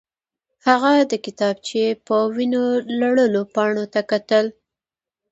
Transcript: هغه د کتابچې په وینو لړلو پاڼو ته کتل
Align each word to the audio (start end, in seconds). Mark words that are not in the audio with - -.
هغه 0.67 0.91
د 1.11 1.13
کتابچې 1.25 1.85
په 2.05 2.15
وینو 2.35 2.63
لړلو 2.99 3.41
پاڼو 3.53 3.85
ته 3.93 4.01
کتل 4.11 4.45